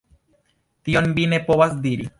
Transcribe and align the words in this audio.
Tion 0.89 1.15
vi 1.19 1.29
ne 1.35 1.43
povas 1.51 1.79
diri! 1.87 2.09